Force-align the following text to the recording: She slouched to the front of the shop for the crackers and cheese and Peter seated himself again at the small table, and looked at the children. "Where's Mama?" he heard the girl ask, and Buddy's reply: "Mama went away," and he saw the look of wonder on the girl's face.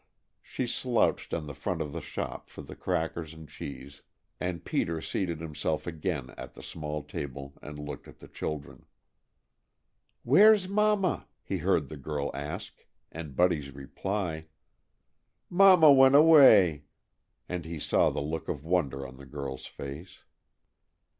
She 0.41 0.65
slouched 0.65 1.29
to 1.29 1.39
the 1.41 1.53
front 1.53 1.79
of 1.79 1.93
the 1.93 2.01
shop 2.01 2.49
for 2.49 2.63
the 2.63 2.75
crackers 2.75 3.35
and 3.35 3.47
cheese 3.47 4.01
and 4.39 4.65
Peter 4.65 4.99
seated 4.99 5.39
himself 5.39 5.85
again 5.85 6.31
at 6.39 6.55
the 6.55 6.63
small 6.63 7.03
table, 7.03 7.53
and 7.61 7.77
looked 7.77 8.07
at 8.07 8.17
the 8.17 8.27
children. 8.27 8.87
"Where's 10.23 10.67
Mama?" 10.67 11.27
he 11.43 11.59
heard 11.59 11.87
the 11.87 11.97
girl 11.97 12.31
ask, 12.33 12.83
and 13.11 13.35
Buddy's 13.35 13.75
reply: 13.75 14.47
"Mama 15.51 15.91
went 15.91 16.15
away," 16.15 16.85
and 17.47 17.63
he 17.63 17.77
saw 17.77 18.09
the 18.09 18.21
look 18.23 18.49
of 18.49 18.63
wonder 18.65 19.05
on 19.05 19.17
the 19.17 19.27
girl's 19.27 19.67
face. 19.67 20.23